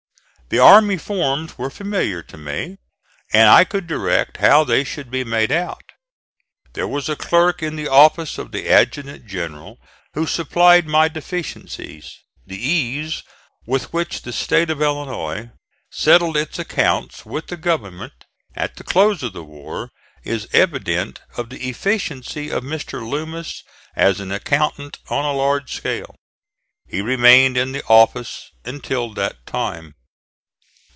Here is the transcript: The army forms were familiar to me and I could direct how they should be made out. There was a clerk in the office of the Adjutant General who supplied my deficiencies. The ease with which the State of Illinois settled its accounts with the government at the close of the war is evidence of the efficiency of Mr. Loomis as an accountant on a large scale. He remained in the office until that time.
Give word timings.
The 0.53 0.59
army 0.59 0.97
forms 0.97 1.57
were 1.57 1.69
familiar 1.69 2.21
to 2.23 2.37
me 2.37 2.75
and 3.31 3.47
I 3.49 3.63
could 3.63 3.87
direct 3.87 4.35
how 4.35 4.65
they 4.65 4.83
should 4.83 5.09
be 5.09 5.23
made 5.23 5.49
out. 5.49 5.93
There 6.73 6.89
was 6.89 7.07
a 7.07 7.15
clerk 7.15 7.63
in 7.63 7.77
the 7.77 7.87
office 7.87 8.37
of 8.37 8.51
the 8.51 8.67
Adjutant 8.67 9.25
General 9.25 9.79
who 10.13 10.27
supplied 10.27 10.85
my 10.85 11.07
deficiencies. 11.07 12.11
The 12.45 12.57
ease 12.61 13.23
with 13.65 13.93
which 13.93 14.23
the 14.23 14.33
State 14.33 14.69
of 14.69 14.81
Illinois 14.81 15.51
settled 15.89 16.35
its 16.35 16.59
accounts 16.59 17.25
with 17.25 17.47
the 17.47 17.55
government 17.55 18.25
at 18.53 18.75
the 18.75 18.83
close 18.83 19.23
of 19.23 19.31
the 19.31 19.45
war 19.45 19.89
is 20.25 20.49
evidence 20.51 21.21
of 21.37 21.47
the 21.49 21.69
efficiency 21.69 22.49
of 22.51 22.61
Mr. 22.61 23.07
Loomis 23.09 23.63
as 23.95 24.19
an 24.19 24.33
accountant 24.33 24.99
on 25.09 25.23
a 25.23 25.31
large 25.31 25.71
scale. 25.71 26.17
He 26.89 26.99
remained 27.01 27.55
in 27.55 27.71
the 27.71 27.83
office 27.85 28.49
until 28.65 29.13
that 29.13 29.45
time. 29.45 29.95